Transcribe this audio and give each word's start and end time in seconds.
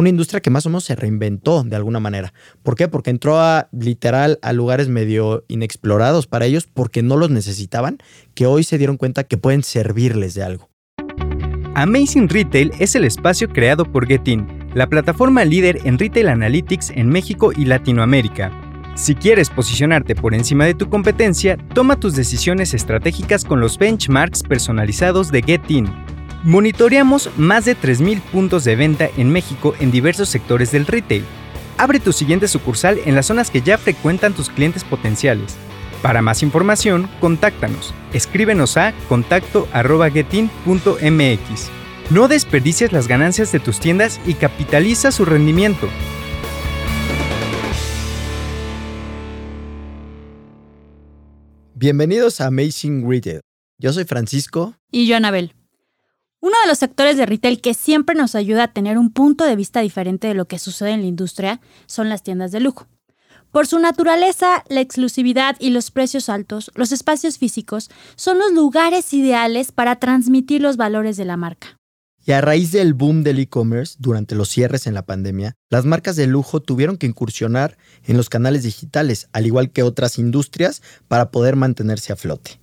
una 0.00 0.08
industria 0.08 0.40
que 0.40 0.50
más 0.50 0.66
o 0.66 0.70
menos 0.70 0.84
se 0.84 0.96
reinventó 0.96 1.62
de 1.62 1.76
alguna 1.76 2.00
manera. 2.00 2.32
¿Por 2.62 2.74
qué? 2.74 2.88
Porque 2.88 3.10
entró 3.10 3.38
a 3.38 3.68
literal 3.72 4.38
a 4.42 4.52
lugares 4.52 4.88
medio 4.88 5.44
inexplorados 5.48 6.26
para 6.26 6.46
ellos 6.46 6.66
porque 6.66 7.02
no 7.02 7.16
los 7.16 7.30
necesitaban, 7.30 7.98
que 8.34 8.46
hoy 8.46 8.64
se 8.64 8.78
dieron 8.78 8.96
cuenta 8.96 9.24
que 9.24 9.38
pueden 9.38 9.62
servirles 9.62 10.34
de 10.34 10.42
algo. 10.42 10.70
Amazing 11.74 12.28
Retail 12.28 12.72
es 12.78 12.94
el 12.94 13.04
espacio 13.04 13.48
creado 13.48 13.84
por 13.84 14.06
Getin, 14.06 14.46
la 14.74 14.88
plataforma 14.88 15.44
líder 15.44 15.80
en 15.84 15.98
retail 15.98 16.28
analytics 16.28 16.90
en 16.90 17.08
México 17.08 17.52
y 17.56 17.64
Latinoamérica. 17.64 18.50
Si 18.96 19.14
quieres 19.14 19.48
posicionarte 19.50 20.14
por 20.14 20.34
encima 20.34 20.64
de 20.64 20.74
tu 20.74 20.90
competencia, 20.90 21.56
toma 21.74 21.98
tus 21.98 22.14
decisiones 22.14 22.74
estratégicas 22.74 23.44
con 23.44 23.60
los 23.60 23.78
benchmarks 23.78 24.42
personalizados 24.42 25.30
de 25.30 25.42
Getin. 25.42 25.86
Monitoreamos 26.42 27.28
más 27.36 27.66
de 27.66 27.76
3.000 27.76 28.22
puntos 28.22 28.64
de 28.64 28.74
venta 28.74 29.10
en 29.18 29.30
México 29.30 29.74
en 29.78 29.90
diversos 29.90 30.30
sectores 30.30 30.72
del 30.72 30.86
retail. 30.86 31.22
Abre 31.76 32.00
tu 32.00 32.14
siguiente 32.14 32.48
sucursal 32.48 32.98
en 33.04 33.14
las 33.14 33.26
zonas 33.26 33.50
que 33.50 33.60
ya 33.60 33.76
frecuentan 33.76 34.32
tus 34.32 34.48
clientes 34.48 34.82
potenciales. 34.82 35.56
Para 36.00 36.22
más 36.22 36.42
información, 36.42 37.10
contáctanos. 37.20 37.92
Escríbenos 38.14 38.78
a 38.78 38.94
contacto.getin.mx. 39.10 41.70
No 42.08 42.26
desperdicies 42.26 42.90
las 42.90 43.06
ganancias 43.06 43.52
de 43.52 43.60
tus 43.60 43.78
tiendas 43.78 44.18
y 44.26 44.32
capitaliza 44.32 45.12
su 45.12 45.26
rendimiento. 45.26 45.90
Bienvenidos 51.74 52.40
a 52.40 52.46
Amazing 52.46 53.06
Retail. 53.08 53.42
Yo 53.78 53.92
soy 53.92 54.04
Francisco. 54.04 54.74
Y 54.90 55.06
yo, 55.06 55.16
Anabel. 55.16 55.52
Uno 56.42 56.56
de 56.62 56.68
los 56.68 56.78
sectores 56.78 57.18
de 57.18 57.26
retail 57.26 57.60
que 57.60 57.74
siempre 57.74 58.14
nos 58.14 58.34
ayuda 58.34 58.64
a 58.64 58.72
tener 58.72 58.96
un 58.96 59.12
punto 59.12 59.44
de 59.44 59.56
vista 59.56 59.80
diferente 59.80 60.26
de 60.28 60.34
lo 60.34 60.46
que 60.46 60.58
sucede 60.58 60.92
en 60.92 61.02
la 61.02 61.06
industria 61.06 61.60
son 61.86 62.08
las 62.08 62.22
tiendas 62.22 62.50
de 62.50 62.60
lujo. 62.60 62.86
Por 63.50 63.66
su 63.66 63.78
naturaleza, 63.78 64.64
la 64.68 64.80
exclusividad 64.80 65.56
y 65.58 65.70
los 65.70 65.90
precios 65.90 66.30
altos, 66.30 66.70
los 66.74 66.92
espacios 66.92 67.36
físicos 67.36 67.90
son 68.16 68.38
los 68.38 68.52
lugares 68.52 69.12
ideales 69.12 69.70
para 69.70 69.96
transmitir 69.96 70.62
los 70.62 70.78
valores 70.78 71.18
de 71.18 71.26
la 71.26 71.36
marca. 71.36 71.76
Y 72.24 72.32
a 72.32 72.40
raíz 72.40 72.70
del 72.72 72.94
boom 72.94 73.22
del 73.22 73.38
e-commerce 73.38 73.96
durante 73.98 74.34
los 74.34 74.48
cierres 74.48 74.86
en 74.86 74.94
la 74.94 75.04
pandemia, 75.04 75.56
las 75.68 75.84
marcas 75.84 76.16
de 76.16 76.26
lujo 76.26 76.60
tuvieron 76.60 76.96
que 76.96 77.06
incursionar 77.06 77.76
en 78.04 78.16
los 78.16 78.28
canales 78.28 78.62
digitales, 78.62 79.28
al 79.32 79.46
igual 79.46 79.72
que 79.72 79.82
otras 79.82 80.18
industrias, 80.18 80.80
para 81.08 81.30
poder 81.30 81.56
mantenerse 81.56 82.12
a 82.12 82.16
flote. 82.16 82.59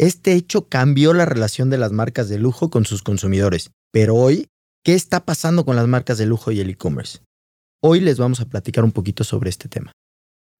Este 0.00 0.32
hecho 0.32 0.66
cambió 0.66 1.12
la 1.12 1.26
relación 1.26 1.68
de 1.68 1.76
las 1.76 1.92
marcas 1.92 2.30
de 2.30 2.38
lujo 2.38 2.70
con 2.70 2.86
sus 2.86 3.02
consumidores. 3.02 3.70
Pero 3.92 4.14
hoy, 4.14 4.46
¿qué 4.82 4.94
está 4.94 5.26
pasando 5.26 5.66
con 5.66 5.76
las 5.76 5.86
marcas 5.88 6.16
de 6.16 6.24
lujo 6.24 6.50
y 6.50 6.60
el 6.60 6.70
e-commerce? 6.70 7.18
Hoy 7.82 8.00
les 8.00 8.16
vamos 8.16 8.40
a 8.40 8.46
platicar 8.46 8.82
un 8.82 8.92
poquito 8.92 9.24
sobre 9.24 9.50
este 9.50 9.68
tema. 9.68 9.92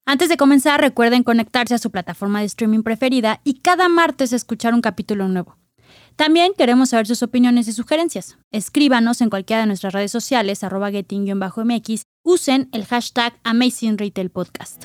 Antes 0.05 0.28
de 0.28 0.36
comenzar, 0.36 0.83
recuerden 0.83 1.22
conectarse 1.22 1.74
a 1.74 1.78
su 1.78 1.91
plataforma 1.91 2.41
de 2.41 2.46
streaming 2.46 2.83
preferida 2.83 3.41
y 3.42 3.61
cada 3.61 3.88
martes 3.88 4.34
escuchar 4.34 4.74
un 4.74 4.83
capítulo 4.83 5.27
nuevo. 5.27 5.56
También 6.16 6.52
queremos 6.55 6.91
saber 6.91 7.06
sus 7.06 7.22
opiniones 7.22 7.66
y 7.66 7.72
sugerencias. 7.72 8.36
Escríbanos 8.52 9.22
en 9.22 9.30
cualquiera 9.30 9.62
de 9.62 9.68
nuestras 9.68 9.94
redes 9.94 10.12
sociales, 10.12 10.64
arroba 10.64 10.91
getting-mx. 10.91 12.02
Usen 12.24 12.68
el 12.72 12.84
hashtag 12.84 13.41
Amazing 13.44 13.96
Retail 13.96 14.28
Podcast. 14.28 14.84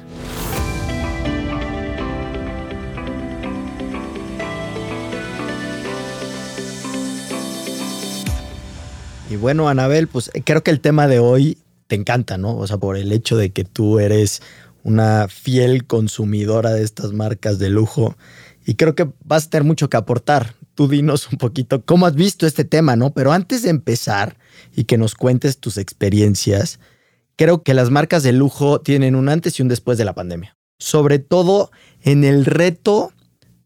Y 9.30 9.38
bueno, 9.38 9.68
Anabel, 9.70 10.08
pues 10.08 10.30
creo 10.44 10.64
que 10.64 10.72
el 10.72 10.82
tema 10.82 11.08
de 11.08 11.20
hoy 11.20 11.58
te 11.88 11.96
encanta, 11.96 12.38
¿no? 12.38 12.56
O 12.58 12.68
sea, 12.68 12.78
por 12.78 12.96
el 12.96 13.12
hecho 13.12 13.38
de 13.38 13.52
que 13.52 13.64
tú 13.64 14.00
eres 14.00 14.42
una 14.84 15.28
fiel 15.28 15.86
consumidora 15.86 16.72
de 16.72 16.84
estas 16.84 17.12
marcas 17.12 17.58
de 17.58 17.70
lujo. 17.70 18.16
Y 18.66 18.76
creo 18.76 18.94
que 18.94 19.10
vas 19.24 19.48
a 19.48 19.50
tener 19.50 19.64
mucho 19.64 19.90
que 19.90 19.98
aportar 19.98 20.54
tú 20.76 20.88
dinos 20.88 21.32
un 21.32 21.38
poquito 21.38 21.84
cómo 21.84 22.06
has 22.06 22.16
visto 22.16 22.46
este 22.46 22.66
tema, 22.66 22.96
¿no? 22.96 23.14
Pero 23.14 23.32
antes 23.32 23.64
de 23.64 23.70
empezar 23.70 24.38
y 24.76 24.84
que 24.84 24.98
nos 24.98 25.16
cuentes 25.16 25.58
tus 25.58 25.78
experiencias, 25.78 26.80
creo 27.36 27.64
que 27.64 27.74
las 27.74 27.90
marcas 27.90 28.22
de 28.24 28.34
lujo 28.34 28.82
tienen 28.82 29.16
un 29.16 29.30
antes 29.30 29.58
y 29.58 29.64
un 29.64 29.70
después 29.70 29.98
de 29.98 30.06
la 30.06 30.14
pandemia. 30.14 30.56
Sobre 30.78 31.20
todo 31.20 31.72
en 32.04 32.24
el 32.24 32.46
reto 32.46 33.12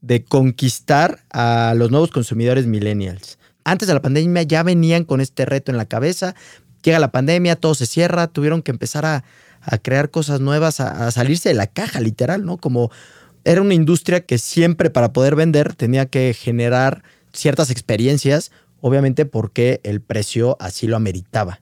de 0.01 0.23
conquistar 0.23 1.25
a 1.31 1.73
los 1.75 1.91
nuevos 1.91 2.11
consumidores 2.11 2.67
millennials. 2.67 3.38
Antes 3.63 3.87
de 3.87 3.93
la 3.93 4.01
pandemia 4.01 4.43
ya 4.43 4.63
venían 4.63 5.03
con 5.03 5.21
este 5.21 5.45
reto 5.45 5.71
en 5.71 5.77
la 5.77 5.85
cabeza. 5.85 6.35
Llega 6.83 6.99
la 6.99 7.11
pandemia, 7.11 7.55
todo 7.55 7.75
se 7.75 7.85
cierra, 7.85 8.27
tuvieron 8.27 8.61
que 8.61 8.71
empezar 8.71 9.05
a, 9.05 9.23
crear 9.81 10.09
cosas 10.09 10.39
nuevas, 10.39 10.79
a, 10.79 11.07
a 11.07 11.11
salirse 11.11 11.49
de 11.49 11.55
la 11.55 11.67
caja, 11.67 11.99
literal, 11.99 12.45
¿no? 12.45 12.57
Como 12.57 12.89
era 13.43 13.61
una 13.61 13.73
industria 13.73 14.21
que 14.25 14.37
siempre 14.37 14.89
para 14.89 15.11
poder 15.13 15.35
vender 15.35 15.75
tenía 15.75 16.05
que 16.05 16.33
generar 16.33 17.03
ciertas 17.33 17.69
experiencias, 17.69 18.51
obviamente 18.81 19.25
porque 19.25 19.81
el 19.83 20.01
precio 20.01 20.57
así 20.59 20.87
lo 20.87 20.95
ameritaba, 20.95 21.61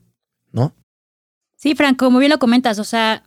¿no? 0.52 0.74
Sí, 1.56 1.76
Franco, 1.76 2.06
como 2.06 2.20
bien 2.20 2.32
lo 2.32 2.40
comentas, 2.40 2.78
o 2.80 2.84
sea, 2.84 3.24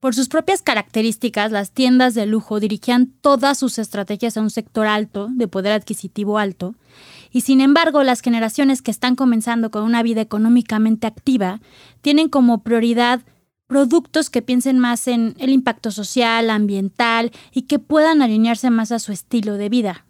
por 0.00 0.14
sus 0.14 0.28
propias 0.28 0.62
características, 0.62 1.52
las 1.52 1.72
tiendas 1.72 2.14
de 2.14 2.26
lujo 2.26 2.60
dirigían 2.60 3.12
todas 3.20 3.58
sus 3.58 3.78
estrategias 3.78 4.36
a 4.36 4.40
un 4.40 4.50
sector 4.50 4.86
alto, 4.86 5.28
de 5.32 5.48
poder 5.48 5.72
adquisitivo 5.72 6.38
alto, 6.38 6.74
y 7.32 7.42
sin 7.42 7.60
embargo 7.60 8.02
las 8.02 8.20
generaciones 8.20 8.82
que 8.82 8.90
están 8.90 9.16
comenzando 9.16 9.70
con 9.70 9.82
una 9.82 10.02
vida 10.02 10.20
económicamente 10.20 11.06
activa 11.06 11.60
tienen 12.00 12.28
como 12.28 12.62
prioridad 12.62 13.22
productos 13.66 14.30
que 14.30 14.42
piensen 14.42 14.78
más 14.78 15.06
en 15.06 15.34
el 15.38 15.50
impacto 15.50 15.90
social, 15.90 16.50
ambiental 16.50 17.30
y 17.52 17.62
que 17.62 17.78
puedan 17.78 18.22
alinearse 18.22 18.70
más 18.70 18.90
a 18.92 18.98
su 18.98 19.12
estilo 19.12 19.54
de 19.54 19.68
vida. 19.68 20.04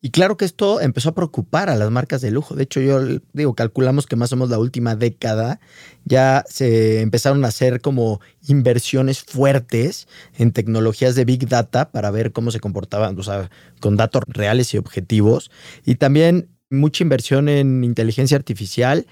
Y 0.00 0.10
claro 0.10 0.36
que 0.36 0.44
esto 0.44 0.80
empezó 0.80 1.08
a 1.08 1.14
preocupar 1.14 1.68
a 1.68 1.74
las 1.74 1.90
marcas 1.90 2.20
de 2.20 2.30
lujo. 2.30 2.54
De 2.54 2.62
hecho, 2.62 2.80
yo 2.80 3.00
digo, 3.32 3.54
calculamos 3.56 4.06
que 4.06 4.14
más 4.14 4.32
o 4.32 4.36
menos 4.36 4.50
la 4.50 4.60
última 4.60 4.94
década 4.94 5.58
ya 6.04 6.44
se 6.48 7.00
empezaron 7.00 7.44
a 7.44 7.48
hacer 7.48 7.80
como 7.80 8.20
inversiones 8.46 9.24
fuertes 9.24 10.06
en 10.36 10.52
tecnologías 10.52 11.16
de 11.16 11.24
Big 11.24 11.48
Data 11.48 11.90
para 11.90 12.12
ver 12.12 12.30
cómo 12.30 12.52
se 12.52 12.60
comportaban, 12.60 13.18
o 13.18 13.22
sea, 13.24 13.50
con 13.80 13.96
datos 13.96 14.22
reales 14.28 14.72
y 14.72 14.78
objetivos. 14.78 15.50
Y 15.84 15.96
también 15.96 16.48
mucha 16.70 17.04
inversión 17.04 17.48
en 17.48 17.84
inteligencia 17.84 18.36
artificial 18.36 19.06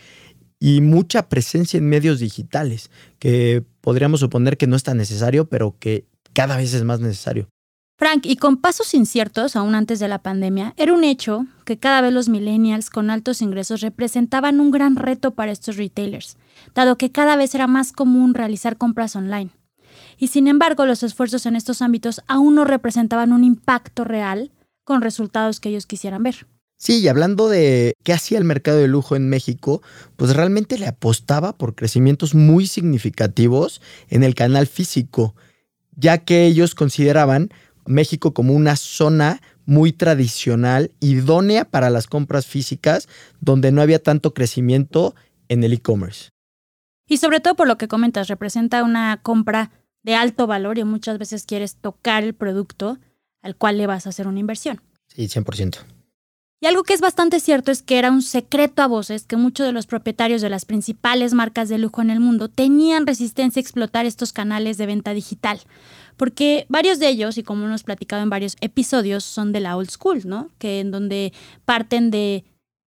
y 0.59 0.81
mucha 0.81 1.29
presencia 1.29 1.79
en 1.79 1.89
medios 1.89 2.21
digitales, 2.21 2.91
que 3.19 3.65
podríamos 3.81 4.21
suponer 4.21 4.57
que 4.57 4.67
no 4.67 4.77
es 4.77 4.83
tan 4.83 4.97
necesario, 4.97 5.49
pero 5.49 5.77
que 5.79 6.07
cada 6.33 6.57
vez 6.57 6.73
es 6.75 6.85
más 6.85 7.01
necesario. 7.01 7.49
Frank, 7.99 8.27
y 8.27 8.37
con 8.37 8.59
pasos 8.59 8.93
inciertos, 8.93 9.57
aún 9.57 9.75
antes 9.75 9.99
de 10.01 10.09
la 10.09 10.19
pandemia, 10.19 10.75
era 10.77 10.93
un 10.93 11.03
hecho 11.03 11.47
que 11.65 11.79
cada 11.79 12.03
vez 12.03 12.13
los 12.13 12.29
millennials 12.29 12.91
con 12.91 13.09
altos 13.09 13.41
ingresos 13.41 13.81
representaban 13.81 14.61
un 14.61 14.71
gran 14.71 14.97
reto 14.97 15.31
para 15.31 15.53
estos 15.53 15.77
retailers, 15.77 16.37
dado 16.75 16.99
que 16.99 17.11
cada 17.11 17.37
vez 17.37 17.55
era 17.55 17.67
más 17.67 17.93
común 17.93 18.35
realizar 18.35 18.77
compras 18.77 19.17
online. 19.17 19.51
Y 20.19 20.29
sin 20.29 20.47
embargo, 20.47 20.85
los 20.85 21.03
esfuerzos 21.03 21.47
en 21.47 21.57
estos 21.57 21.81
ámbitos 21.81 22.21
aún 22.27 22.55
no 22.55 22.65
representaban 22.67 23.33
un 23.33 23.45
impacto 23.45 24.05
real 24.05 24.53
con 24.85 25.01
resultados 25.01 25.59
que 25.59 25.71
ellos 25.71 25.87
quisieran 25.87 26.23
ver. 26.23 26.47
Sí, 26.79 27.01
y 27.01 27.09
hablando 27.09 27.49
de 27.49 27.95
qué 28.05 28.13
hacía 28.13 28.37
el 28.39 28.45
mercado 28.45 28.79
de 28.79 28.89
lujo 28.89 29.17
en 29.17 29.29
México, 29.29 29.83
pues 30.17 30.37
realmente 30.37 30.79
le 30.79 30.87
apostaba 30.87 31.57
por 31.57 31.75
crecimientos 31.75 32.35
muy 32.35 32.67
significativos 32.67 33.81
en 34.09 34.23
el 34.23 34.35
canal 34.35 34.67
físico, 34.67 35.35
ya 35.97 36.19
que 36.19 36.45
ellos 36.45 36.75
consideraban 36.75 37.49
México 37.87 38.35
como 38.35 38.53
una 38.53 38.77
zona 38.77 39.41
muy 39.65 39.93
tradicional, 39.93 40.93
idónea 41.01 41.65
para 41.65 41.89
las 41.89 42.07
compras 42.07 42.47
físicas, 42.47 43.09
donde 43.41 43.73
no 43.73 43.81
había 43.81 44.03
tanto 44.03 44.35
crecimiento 44.35 45.15
en 45.49 45.65
el 45.65 45.73
e-commerce. 45.73 46.31
Y 47.09 47.17
sobre 47.17 47.41
todo 47.41 47.55
por 47.55 47.69
lo 47.69 47.79
que 47.79 47.89
comentas, 47.89 48.29
representa 48.29 48.85
una 48.85 49.21
compra 49.23 49.71
de 50.03 50.15
alto 50.15 50.47
valor 50.47 50.79
y 50.79 50.85
muchas 50.85 51.19
veces 51.19 51.47
quieres 51.47 51.77
tocar 51.77 52.23
el 52.23 52.35
producto 52.35 52.99
al 53.43 53.57
cual 53.57 53.79
le 53.79 53.87
vas 53.87 54.07
a 54.07 54.11
hacer 54.11 54.29
una 54.29 54.41
inversión. 54.41 54.81
Sí, 55.09 55.29
100%. 55.29 55.96
Y 56.61 56.67
algo 56.67 56.85
que 56.85 56.95
es 56.95 57.03
bastante 57.03 57.39
cierto 57.39 57.71
es 57.71 57.83
que 57.83 57.99
era 57.99 58.11
un 58.11 58.23
secreto 58.23 58.81
a 58.81 58.87
voces 58.87 59.25
que 59.25 59.37
muchos 59.37 59.67
de 59.67 59.73
los 59.73 59.87
propietarios 59.87 60.41
de 60.41 60.49
las 60.49 60.65
principales 60.65 61.35
marcas 61.35 61.69
de 61.69 61.77
lujo 61.77 62.01
en 62.01 62.09
el 62.09 62.19
mundo 62.19 62.49
tenían 62.49 63.07
resistencia 63.07 63.61
a 63.61 63.63
explotar 63.63 64.07
estos 64.07 64.33
canales 64.33 64.79
de 64.79 64.87
venta 64.87 65.13
digital. 65.13 65.61
Porque 66.17 66.65
varios 66.71 66.99
de 66.99 67.09
ellos, 67.09 67.37
y 67.37 67.43
como 67.43 67.67
hemos 67.67 67.83
platicado 67.83 68.23
en 68.23 68.31
varios 68.31 68.57
episodios, 68.63 69.23
son 69.23 69.53
de 69.53 69.61
la 69.61 69.77
old 69.77 69.91
school, 69.91 70.23
¿no? 70.25 70.51
Que 70.59 70.81
en 70.81 70.91
donde 70.91 71.35
parten 71.67 72.11
de, 72.11 72.45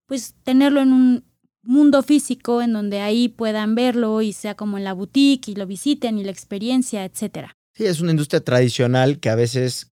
pues, 0.07 0.33
tenerlo 0.43 0.81
en 0.81 0.91
un 0.91 1.23
mundo 1.61 2.01
físico, 2.01 2.63
en 2.63 2.73
donde 2.73 3.01
ahí 3.01 3.27
puedan 3.29 3.75
verlo 3.75 4.23
y 4.23 4.33
sea 4.33 4.55
como 4.55 4.79
en 4.79 4.83
la 4.83 4.93
boutique 4.93 5.51
y 5.51 5.55
lo 5.55 5.67
visiten 5.67 6.17
y 6.17 6.23
la 6.23 6.31
experiencia, 6.31 7.05
etcétera. 7.05 7.53
Sí, 7.75 7.85
es 7.85 8.01
una 8.01 8.11
industria 8.11 8.43
tradicional 8.43 9.19
que 9.19 9.29
a 9.29 9.35
veces 9.35 9.91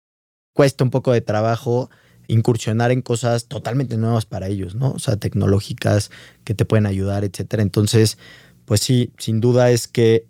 cuesta 0.53 0.85
un 0.85 0.91
poco 0.91 1.11
de 1.11 1.23
trabajo 1.23 1.91
incursionar 2.29 2.91
en 2.91 3.03
cosas 3.03 3.47
totalmente 3.47 3.97
nuevas 3.97 4.27
para 4.27 4.49
ellos, 4.49 4.75
¿no? 4.75 4.93
O 4.93 4.99
sea, 4.99 5.17
tecnológicas 5.17 6.11
que 6.45 6.55
te 6.55 6.65
pueden 6.65 6.87
ayudar, 6.87 7.25
etcétera. 7.25 7.63
Entonces, 7.63 8.19
pues 8.65 8.81
sí, 8.81 9.13
sin 9.19 9.41
duda 9.41 9.71
es 9.71 9.89
que, 9.89 10.27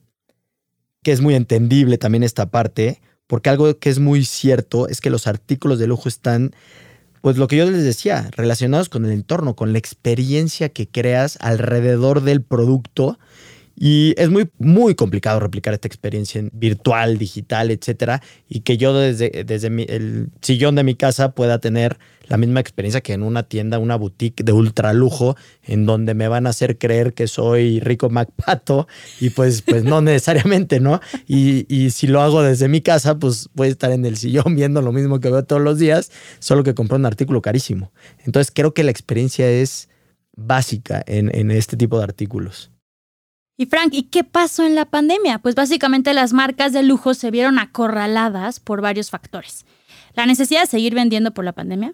que 1.02 1.12
es 1.12 1.20
muy 1.20 1.34
entendible 1.34 1.98
también 1.98 2.22
esta 2.22 2.50
parte, 2.50 3.00
porque 3.26 3.50
algo 3.50 3.78
que 3.78 3.90
es 3.90 3.98
muy 3.98 4.24
cierto 4.24 4.88
es 4.88 5.00
que 5.00 5.10
los 5.10 5.26
artículos 5.26 5.78
de 5.78 5.86
lujo 5.86 6.08
están, 6.08 6.54
pues 7.22 7.36
lo 7.36 7.46
que 7.46 7.56
yo 7.56 7.70
les 7.70 7.84
decía, 7.84 8.30
relacionados 8.32 8.88
con 8.88 9.04
el 9.04 9.12
entorno, 9.12 9.56
con 9.56 9.72
la 9.72 9.78
experiencia 9.78 10.68
que 10.68 10.88
creas 10.88 11.38
alrededor 11.40 12.22
del 12.22 12.42
producto 12.42 13.18
y 13.76 14.14
es 14.16 14.30
muy, 14.30 14.48
muy 14.58 14.94
complicado 14.94 15.40
replicar 15.40 15.74
esta 15.74 15.88
experiencia 15.88 16.38
en 16.38 16.50
virtual, 16.52 17.18
digital, 17.18 17.70
etcétera. 17.70 18.22
Y 18.48 18.60
que 18.60 18.76
yo 18.76 18.96
desde, 18.96 19.44
desde 19.44 19.66
el 19.66 20.28
sillón 20.42 20.76
de 20.76 20.84
mi 20.84 20.94
casa 20.94 21.32
pueda 21.32 21.58
tener 21.58 21.98
la 22.26 22.36
misma 22.36 22.60
experiencia 22.60 23.00
que 23.00 23.12
en 23.12 23.22
una 23.22 23.42
tienda, 23.42 23.78
una 23.78 23.96
boutique 23.96 24.44
de 24.44 24.52
ultra 24.52 24.92
lujo, 24.92 25.36
en 25.62 25.86
donde 25.86 26.14
me 26.14 26.28
van 26.28 26.46
a 26.46 26.50
hacer 26.50 26.78
creer 26.78 27.14
que 27.14 27.26
soy 27.26 27.80
rico 27.80 28.08
MacPato. 28.10 28.86
Y 29.20 29.30
pues, 29.30 29.62
pues 29.62 29.82
no 29.82 30.00
necesariamente, 30.02 30.78
¿no? 30.78 31.00
Y, 31.26 31.66
y 31.68 31.90
si 31.90 32.06
lo 32.06 32.22
hago 32.22 32.42
desde 32.42 32.68
mi 32.68 32.80
casa, 32.80 33.18
pues 33.18 33.48
voy 33.54 33.68
a 33.68 33.70
estar 33.72 33.90
en 33.90 34.06
el 34.06 34.16
sillón 34.16 34.54
viendo 34.56 34.82
lo 34.82 34.92
mismo 34.92 35.18
que 35.18 35.30
veo 35.30 35.44
todos 35.44 35.62
los 35.62 35.80
días, 35.80 36.12
solo 36.38 36.62
que 36.62 36.74
compré 36.74 36.96
un 36.96 37.06
artículo 37.06 37.42
carísimo. 37.42 37.92
Entonces 38.24 38.52
creo 38.54 38.72
que 38.72 38.84
la 38.84 38.92
experiencia 38.92 39.50
es 39.50 39.88
básica 40.36 41.02
en, 41.06 41.30
en 41.34 41.50
este 41.50 41.76
tipo 41.76 41.98
de 41.98 42.04
artículos. 42.04 42.73
Y 43.56 43.66
Frank, 43.66 43.90
¿y 43.92 44.04
qué 44.04 44.24
pasó 44.24 44.64
en 44.64 44.74
la 44.74 44.84
pandemia? 44.84 45.38
Pues 45.38 45.54
básicamente 45.54 46.12
las 46.12 46.32
marcas 46.32 46.72
de 46.72 46.82
lujo 46.82 47.14
se 47.14 47.30
vieron 47.30 47.58
acorraladas 47.58 48.58
por 48.58 48.80
varios 48.80 49.10
factores. 49.10 49.64
La 50.14 50.26
necesidad 50.26 50.62
de 50.62 50.66
seguir 50.66 50.94
vendiendo 50.94 51.32
por 51.32 51.44
la 51.44 51.52
pandemia, 51.52 51.92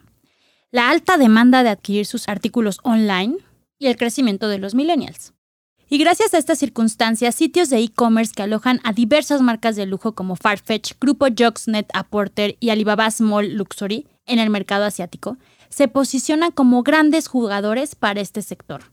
la 0.71 0.89
alta 0.89 1.19
demanda 1.19 1.63
de 1.63 1.69
adquirir 1.69 2.07
sus 2.07 2.29
artículos 2.29 2.79
online 2.83 3.37
y 3.79 3.89
el 3.89 3.97
crecimiento 3.97 4.49
de 4.49 4.59
los 4.59 4.75
millennials. 4.75 5.35
Y 5.89 5.99
gracias 5.99 6.33
a 6.33 6.39
estas 6.39 6.59
circunstancias, 6.59 7.35
sitios 7.35 7.69
de 7.69 7.79
e-commerce 7.81 8.33
que 8.35 8.43
alojan 8.45 8.81
a 8.85 8.93
diversas 8.93 9.43
marcas 9.43 9.75
de 9.75 9.87
lujo 9.87 10.15
como 10.15 10.37
Farfetch, 10.37 10.93
Grupo 11.01 11.27
Joxnet 11.37 11.91
Aporter 11.93 12.57
y 12.61 12.71
Alibaba 12.71 13.11
Small 13.11 13.55
Luxury 13.55 14.07
en 14.27 14.39
el 14.39 14.51
mercado 14.51 14.85
asiático, 14.85 15.37
se 15.69 15.89
posicionan 15.89 16.53
como 16.53 16.85
grandes 16.85 17.27
jugadores 17.27 17.97
para 17.97 18.21
este 18.21 18.41
sector. 18.43 18.85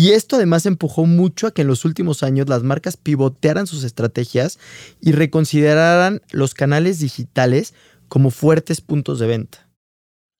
Y 0.00 0.12
esto 0.12 0.36
además 0.36 0.64
empujó 0.64 1.04
mucho 1.04 1.46
a 1.46 1.50
que 1.50 1.60
en 1.60 1.68
los 1.68 1.84
últimos 1.84 2.22
años 2.22 2.48
las 2.48 2.62
marcas 2.62 2.96
pivotearan 2.96 3.66
sus 3.66 3.84
estrategias 3.84 4.58
y 4.98 5.12
reconsideraran 5.12 6.22
los 6.30 6.54
canales 6.54 7.00
digitales 7.00 7.74
como 8.08 8.30
fuertes 8.30 8.80
puntos 8.80 9.18
de 9.18 9.26
venta. 9.26 9.68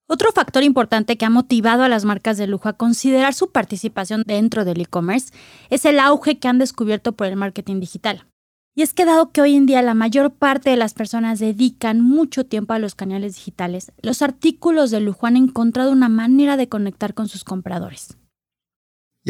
Otro 0.08 0.32
factor 0.32 0.62
importante 0.62 1.18
que 1.18 1.26
ha 1.26 1.30
motivado 1.30 1.82
a 1.82 1.90
las 1.90 2.06
marcas 2.06 2.38
de 2.38 2.46
lujo 2.46 2.70
a 2.70 2.78
considerar 2.78 3.34
su 3.34 3.50
participación 3.50 4.22
dentro 4.26 4.64
del 4.64 4.80
e-commerce 4.80 5.30
es 5.68 5.84
el 5.84 6.00
auge 6.00 6.38
que 6.38 6.48
han 6.48 6.58
descubierto 6.58 7.12
por 7.12 7.26
el 7.26 7.36
marketing 7.36 7.80
digital. 7.80 8.26
Y 8.74 8.80
es 8.80 8.94
que 8.94 9.04
dado 9.04 9.30
que 9.30 9.42
hoy 9.42 9.56
en 9.56 9.66
día 9.66 9.82
la 9.82 9.92
mayor 9.92 10.32
parte 10.32 10.70
de 10.70 10.78
las 10.78 10.94
personas 10.94 11.38
dedican 11.38 12.00
mucho 12.00 12.46
tiempo 12.46 12.72
a 12.72 12.78
los 12.78 12.94
canales 12.94 13.34
digitales, 13.34 13.92
los 14.00 14.22
artículos 14.22 14.90
de 14.90 15.00
lujo 15.00 15.26
han 15.26 15.36
encontrado 15.36 15.92
una 15.92 16.08
manera 16.08 16.56
de 16.56 16.70
conectar 16.70 17.12
con 17.12 17.28
sus 17.28 17.44
compradores. 17.44 18.16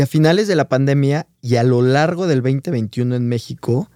Y 0.00 0.02
a 0.02 0.06
finales 0.06 0.48
de 0.48 0.56
la 0.56 0.70
pandemia 0.70 1.26
y 1.42 1.56
a 1.56 1.62
lo 1.62 1.82
largo 1.82 2.26
del 2.26 2.40
2021 2.40 3.16
en 3.16 3.28
México, 3.28 3.90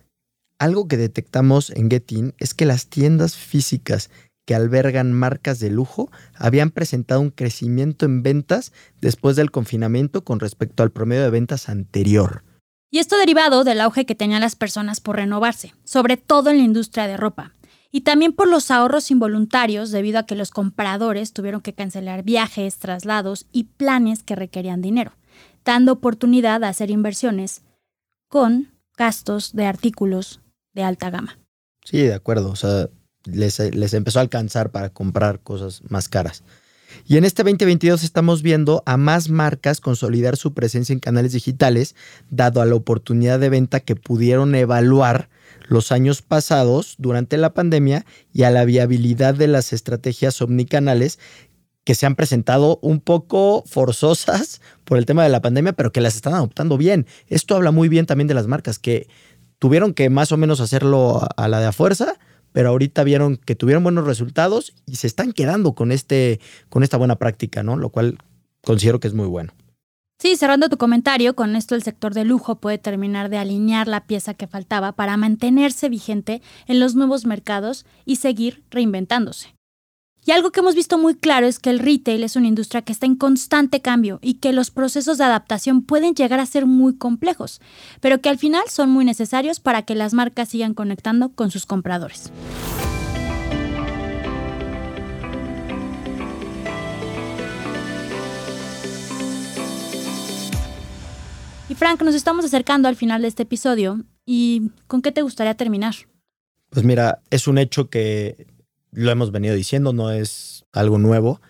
algo 0.58 0.86
que 0.86 0.98
detectamos 0.98 1.70
en 1.70 1.90
Getin 1.90 2.34
es 2.36 2.52
que 2.52 2.66
las 2.66 2.88
tiendas 2.88 3.36
físicas 3.36 4.10
que 4.44 4.54
albergan 4.54 5.14
marcas 5.14 5.60
de 5.60 5.70
lujo 5.70 6.10
habían 6.34 6.72
presentado 6.72 7.22
un 7.22 7.30
crecimiento 7.30 8.04
en 8.04 8.22
ventas 8.22 8.74
después 9.00 9.36
del 9.36 9.50
confinamiento 9.50 10.24
con 10.24 10.40
respecto 10.40 10.82
al 10.82 10.90
promedio 10.90 11.22
de 11.22 11.30
ventas 11.30 11.70
anterior. 11.70 12.44
Y 12.90 12.98
esto 12.98 13.16
derivado 13.16 13.64
del 13.64 13.80
auge 13.80 14.04
que 14.04 14.14
tenían 14.14 14.42
las 14.42 14.56
personas 14.56 15.00
por 15.00 15.16
renovarse, 15.16 15.72
sobre 15.84 16.18
todo 16.18 16.50
en 16.50 16.58
la 16.58 16.64
industria 16.64 17.06
de 17.06 17.16
ropa, 17.16 17.54
y 17.90 18.02
también 18.02 18.34
por 18.34 18.46
los 18.46 18.70
ahorros 18.70 19.10
involuntarios 19.10 19.90
debido 19.90 20.18
a 20.18 20.26
que 20.26 20.36
los 20.36 20.50
compradores 20.50 21.32
tuvieron 21.32 21.62
que 21.62 21.72
cancelar 21.72 22.24
viajes, 22.24 22.76
traslados 22.76 23.46
y 23.52 23.64
planes 23.78 24.22
que 24.22 24.36
requerían 24.36 24.82
dinero 24.82 25.14
dando 25.64 25.92
oportunidad 25.92 26.64
a 26.64 26.68
hacer 26.68 26.90
inversiones 26.90 27.62
con 28.28 28.72
gastos 28.96 29.54
de 29.54 29.66
artículos 29.66 30.40
de 30.72 30.82
alta 30.82 31.10
gama. 31.10 31.38
Sí, 31.84 32.02
de 32.02 32.14
acuerdo. 32.14 32.50
O 32.50 32.56
sea, 32.56 32.88
les, 33.24 33.58
empezó 33.94 34.18
a 34.18 34.22
alcanzar 34.22 34.70
para 34.70 34.90
comprar 34.90 35.40
cosas 35.40 35.82
más 35.88 36.08
caras. 36.08 36.42
Y 37.06 37.16
en 37.16 37.24
este 37.24 37.42
2022 37.42 38.04
estamos 38.04 38.42
viendo 38.42 38.82
a 38.86 38.96
más 38.96 39.28
marcas 39.28 39.80
consolidar 39.80 40.36
su 40.36 40.54
presencia 40.54 40.92
en 40.92 41.00
canales 41.00 41.32
digitales, 41.32 41.96
dado 42.30 42.60
a 42.60 42.66
la 42.66 42.76
oportunidad 42.76 43.40
de 43.40 43.48
venta 43.48 43.80
que 43.80 43.96
pudieron 43.96 44.54
evaluar 44.54 45.28
los 45.66 45.92
años 45.92 46.22
pasados 46.22 46.94
durante 46.98 47.36
la 47.36 47.52
pandemia 47.52 48.04
y 48.32 48.44
a 48.44 48.50
la 48.50 48.64
viabilidad 48.64 49.34
de 49.34 49.48
las 49.48 49.72
estrategias 49.72 50.40
omnicanales 50.40 51.18
que 51.84 51.94
se 51.94 52.06
han 52.06 52.16
presentado 52.16 52.78
un 52.82 53.00
poco 53.00 53.62
forzosas 53.66 54.60
por 54.84 54.98
el 54.98 55.06
tema 55.06 55.22
de 55.22 55.28
la 55.28 55.42
pandemia, 55.42 55.74
pero 55.74 55.92
que 55.92 56.00
las 56.00 56.16
están 56.16 56.34
adoptando 56.34 56.78
bien. 56.78 57.06
Esto 57.28 57.56
habla 57.56 57.70
muy 57.70 57.88
bien 57.88 58.06
también 58.06 58.28
de 58.28 58.34
las 58.34 58.46
marcas 58.46 58.78
que 58.78 59.06
tuvieron 59.58 59.94
que 59.94 60.10
más 60.10 60.32
o 60.32 60.36
menos 60.36 60.60
hacerlo 60.60 61.26
a 61.36 61.48
la 61.48 61.60
de 61.60 61.66
a 61.66 61.72
fuerza, 61.72 62.14
pero 62.52 62.70
ahorita 62.70 63.04
vieron 63.04 63.36
que 63.36 63.54
tuvieron 63.54 63.82
buenos 63.82 64.06
resultados 64.06 64.74
y 64.86 64.96
se 64.96 65.06
están 65.06 65.32
quedando 65.32 65.74
con, 65.74 65.92
este, 65.92 66.40
con 66.68 66.82
esta 66.82 66.96
buena 66.96 67.16
práctica, 67.16 67.62
¿no? 67.62 67.76
Lo 67.76 67.90
cual 67.90 68.18
considero 68.62 69.00
que 69.00 69.08
es 69.08 69.14
muy 69.14 69.26
bueno. 69.26 69.52
Sí, 70.18 70.36
cerrando 70.36 70.68
tu 70.68 70.78
comentario, 70.78 71.34
con 71.34 71.56
esto 71.56 71.74
el 71.74 71.82
sector 71.82 72.14
de 72.14 72.24
lujo 72.24 72.56
puede 72.56 72.78
terminar 72.78 73.28
de 73.28 73.38
alinear 73.38 73.88
la 73.88 74.06
pieza 74.06 74.32
que 74.32 74.46
faltaba 74.46 74.92
para 74.92 75.16
mantenerse 75.16 75.88
vigente 75.88 76.40
en 76.66 76.80
los 76.80 76.94
nuevos 76.94 77.26
mercados 77.26 77.84
y 78.04 78.16
seguir 78.16 78.62
reinventándose. 78.70 79.53
Y 80.26 80.30
algo 80.30 80.52
que 80.52 80.60
hemos 80.60 80.74
visto 80.74 80.96
muy 80.96 81.14
claro 81.14 81.46
es 81.46 81.58
que 81.58 81.68
el 81.68 81.78
retail 81.78 82.24
es 82.24 82.34
una 82.34 82.46
industria 82.46 82.80
que 82.80 82.92
está 82.92 83.04
en 83.04 83.14
constante 83.14 83.82
cambio 83.82 84.20
y 84.22 84.34
que 84.34 84.54
los 84.54 84.70
procesos 84.70 85.18
de 85.18 85.24
adaptación 85.24 85.82
pueden 85.82 86.14
llegar 86.14 86.40
a 86.40 86.46
ser 86.46 86.64
muy 86.64 86.96
complejos, 86.96 87.60
pero 88.00 88.22
que 88.22 88.30
al 88.30 88.38
final 88.38 88.62
son 88.68 88.88
muy 88.88 89.04
necesarios 89.04 89.60
para 89.60 89.82
que 89.82 89.94
las 89.94 90.14
marcas 90.14 90.48
sigan 90.48 90.72
conectando 90.72 91.28
con 91.32 91.50
sus 91.50 91.66
compradores. 91.66 92.32
Y 101.68 101.74
Frank, 101.74 102.00
nos 102.00 102.14
estamos 102.14 102.46
acercando 102.46 102.88
al 102.88 102.96
final 102.96 103.20
de 103.20 103.28
este 103.28 103.42
episodio 103.42 104.00
y 104.24 104.70
¿con 104.86 105.02
qué 105.02 105.12
te 105.12 105.20
gustaría 105.20 105.54
terminar? 105.54 105.94
Pues 106.70 106.82
mira, 106.82 107.20
es 107.28 107.46
un 107.46 107.58
hecho 107.58 107.90
que 107.90 108.53
lo 108.94 109.10
hemos 109.10 109.32
venido 109.32 109.54
diciendo, 109.54 109.92
no 109.92 110.10
es 110.10 110.64
algo 110.72 110.98
nuevo, 110.98 111.40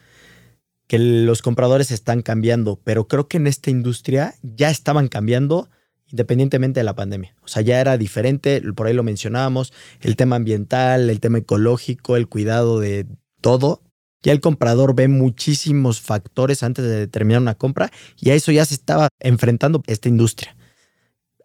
que 0.87 0.99
los 0.99 1.43
compradores 1.43 1.91
están 1.91 2.23
cambiando, 2.23 2.81
pero 2.83 3.09
creo 3.09 3.29
que 3.29 3.39
en 3.39 3.47
esta 3.47 3.71
industria 3.71 4.35
ya 4.43 4.71
estaban 4.71 5.09
cambiando 5.09 5.69
independientemente 6.11 6.81
de 6.81 6.85
la 6.85 6.95
pandemia. 6.95 7.35
O 7.43 7.49
sea, 7.49 7.63
ya 7.63 7.81
era 7.81 7.99
diferente, 7.99 8.63
por 8.77 8.87
ahí 8.87 8.95
lo 8.95 9.03
mencionábamos, 9.03 9.73
el 10.01 10.15
tema 10.15 10.37
ambiental, 10.37 11.11
el 11.11 11.19
tema 11.19 11.39
ecológico, 11.39 12.17
el 12.17 12.29
cuidado 12.29 12.79
de 12.79 13.07
todo. 13.41 13.83
Ya 14.23 14.33
el 14.33 14.41
comprador 14.41 14.95
ve 14.95 15.09
muchísimos 15.09 16.01
factores 16.01 16.63
antes 16.63 16.85
de 16.85 17.01
determinar 17.01 17.43
una 17.43 17.57
compra 17.57 17.91
y 18.19 18.31
a 18.31 18.35
eso 18.35 18.53
ya 18.53 18.65
se 18.65 18.75
estaba 18.75 19.09
enfrentando 19.19 19.83
esta 19.87 20.09
industria. 20.09 20.57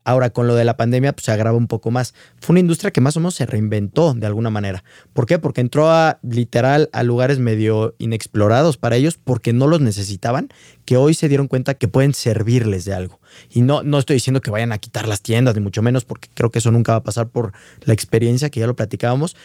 Ahora 0.04 0.30
con 0.32 0.48
lo 0.48 0.56
de 0.56 0.64
la 0.66 0.78
pandemia 0.78 1.14
pues, 1.14 1.26
se 1.26 1.32
agrava 1.32 1.58
un 1.58 1.68
poco 1.68 1.92
más. 1.92 2.14
Fue 2.40 2.54
una 2.54 2.60
industria 2.60 2.92
que 2.92 3.02
más 3.02 3.18
o 3.18 3.20
menos 3.20 3.36
se 3.36 3.46
reinventó 3.46 4.14
de 4.14 4.26
alguna 4.26 4.50
manera. 4.50 4.84
¿Por 5.14 5.26
qué? 5.26 5.40
Porque 5.40 5.62
entró 5.62 5.90
a 5.90 6.20
literal 6.22 6.90
a 6.94 7.04
lugares 7.04 7.40
medio 7.40 7.96
inexplorados 7.98 8.78
para 8.78 8.96
ellos 8.96 9.18
porque 9.18 9.54
no 9.54 9.68
los 9.68 9.82
necesitaban, 9.82 10.50
que 10.86 10.98
hoy 10.98 11.14
se 11.14 11.28
dieron 11.28 11.48
cuenta 11.48 11.76
que 11.76 11.88
pueden 11.88 12.14
servirles 12.14 12.86
de 12.86 12.94
algo. 12.94 13.20
Y 13.50 13.62
no, 13.62 13.84
no 13.84 14.00
estoy 14.00 14.16
diciendo 14.16 14.42
que 14.42 14.52
vayan 14.52 14.72
a 14.72 14.78
quitar 14.78 15.08
las 15.08 15.22
tiendas, 15.22 15.56
ni 15.56 15.62
mucho 15.62 15.82
menos, 15.82 16.06
porque 16.06 16.30
creo 16.34 16.50
que 16.50 16.60
eso 16.60 16.72
nunca 16.72 16.94
va 16.94 17.00
a 17.00 17.04
pasar 17.04 17.30
por 17.30 17.54
la 17.82 17.94
experiencia 17.94 18.50
que 18.50 18.60
ya 18.60 18.68
lo 18.68 18.76
platicábamos, 18.76 19.36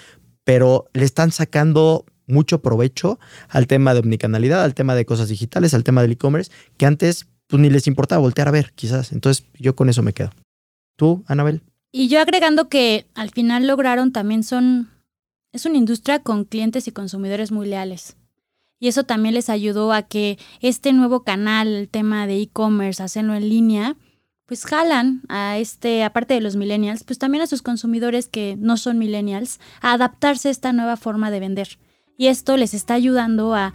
pero 0.45 0.87
le 0.93 1.05
están 1.05 1.33
sacando 1.33 2.05
mucho 2.27 2.63
provecho 2.63 3.19
al 3.49 3.67
tema 3.67 3.93
de 3.95 4.01
omnicanalidad, 4.01 4.63
al 4.63 4.75
tema 4.75 4.95
de 4.95 5.05
cosas 5.05 5.29
digitales, 5.29 5.75
al 5.75 5.85
tema 5.85 6.03
del 6.03 6.13
e-commerce, 6.13 6.51
que 6.77 6.87
antes 6.87 7.27
pues, 7.47 7.61
ni 7.61 7.71
les 7.71 7.87
importaba 7.87 8.21
voltear 8.21 8.49
a 8.49 8.53
ver, 8.53 8.73
quizás. 8.75 9.13
Entonces 9.13 9.47
yo 9.55 9.77
con 9.77 9.89
eso 9.89 10.03
me 10.03 10.13
quedo. 10.13 10.31
¿Tú, 10.97 11.25
Anabel? 11.27 11.63
Y 11.91 12.09
yo 12.09 12.21
agregando 12.21 12.69
que 12.69 13.07
al 13.15 13.31
final 13.31 13.67
lograron 13.67 14.13
también 14.13 14.43
son, 14.43 14.91
es 15.53 15.65
una 15.65 15.79
industria 15.79 16.19
con 16.19 16.45
clientes 16.45 16.89
y 16.89 16.93
consumidores 16.93 17.53
muy 17.53 17.69
leales. 17.69 18.17
Y 18.81 18.89
eso 18.89 19.05
también 19.05 19.35
les 19.35 19.49
ayudó 19.49 19.93
a 19.93 20.03
que 20.03 20.39
este 20.61 20.93
nuevo 20.93 21.23
canal, 21.23 21.69
el 21.69 21.89
tema 21.89 22.27
de 22.27 22.41
e-commerce, 22.41 23.03
hacerlo 23.03 23.35
en 23.35 23.49
línea, 23.49 23.97
pues 24.47 24.67
jalan 24.67 25.23
a 25.29 25.59
este, 25.59 26.05
aparte 26.05 26.35
de 26.35 26.41
los 26.41 26.57
millennials, 26.57 27.05
pues 27.05 27.19
también 27.19 27.43
a 27.43 27.47
sus 27.47 27.63
consumidores 27.63 28.29
que 28.29 28.57
no 28.59 28.77
son 28.77 28.99
millennials, 28.99 29.59
a 29.81 29.93
adaptarse 29.93 30.49
a 30.49 30.51
esta 30.51 30.73
nueva 30.73 30.97
forma 30.97 31.31
de 31.31 31.41
vender. 31.41 31.79
Y 32.19 32.27
esto 32.27 32.57
les 32.57 32.75
está 32.75 32.95
ayudando 32.95 33.55
a, 33.55 33.73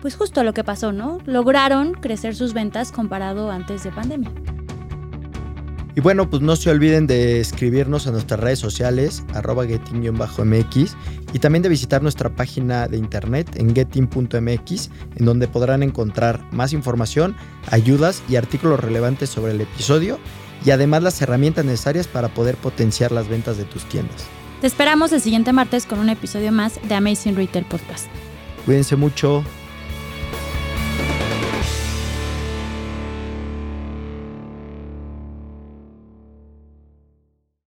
pues 0.00 0.14
justo 0.14 0.40
a 0.40 0.44
lo 0.44 0.52
que 0.52 0.64
pasó, 0.64 0.92
¿no? 0.92 1.18
Lograron 1.24 1.94
crecer 1.94 2.34
sus 2.34 2.52
ventas 2.52 2.92
comparado 2.92 3.50
antes 3.50 3.82
de 3.82 3.92
pandemia. 3.92 4.30
Y 5.96 6.00
bueno, 6.00 6.30
pues 6.30 6.42
no 6.42 6.54
se 6.56 6.70
olviden 6.70 7.06
de 7.06 7.40
escribirnos 7.40 8.06
a 8.06 8.12
nuestras 8.12 8.38
redes 8.38 8.58
sociales, 8.58 9.24
arroba 9.34 9.66
getting-mx, 9.66 10.96
y 11.32 11.38
también 11.38 11.62
de 11.62 11.68
visitar 11.68 12.02
nuestra 12.02 12.30
página 12.30 12.86
de 12.86 12.96
internet 12.96 13.48
en 13.56 13.74
getting.mx, 13.74 14.90
en 15.16 15.24
donde 15.24 15.48
podrán 15.48 15.82
encontrar 15.82 16.40
más 16.52 16.72
información, 16.72 17.36
ayudas 17.70 18.22
y 18.28 18.36
artículos 18.36 18.80
relevantes 18.80 19.30
sobre 19.30 19.52
el 19.52 19.60
episodio, 19.60 20.18
y 20.64 20.70
además 20.70 21.02
las 21.02 21.20
herramientas 21.22 21.64
necesarias 21.64 22.06
para 22.06 22.28
poder 22.28 22.56
potenciar 22.56 23.12
las 23.12 23.28
ventas 23.28 23.56
de 23.56 23.64
tus 23.64 23.84
tiendas. 23.86 24.26
Te 24.60 24.66
esperamos 24.66 25.10
el 25.12 25.20
siguiente 25.20 25.52
martes 25.52 25.86
con 25.86 25.98
un 25.98 26.10
episodio 26.10 26.52
más 26.52 26.78
de 26.86 26.94
Amazing 26.94 27.34
Retail 27.34 27.64
Podcast. 27.64 28.06
Cuídense 28.66 28.94
mucho. 28.94 29.42